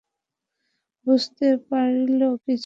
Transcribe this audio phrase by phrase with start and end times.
[1.07, 2.59] বুঝতে পারলি কিছু?